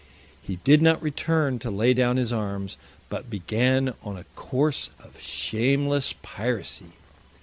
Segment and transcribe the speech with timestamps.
[0.41, 2.75] He did not return to lay down his arms,
[3.07, 6.93] but began on a course of shameless piracy.